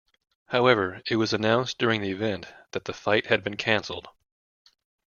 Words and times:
However, 0.47 1.03
it 1.11 1.17
was 1.17 1.31
announced 1.31 1.77
during 1.77 2.01
the 2.01 2.09
event 2.09 2.47
that 2.71 2.85
the 2.85 2.91
fight 2.91 3.27
had 3.27 3.43
been 3.43 3.55
cancelled. 3.55 4.07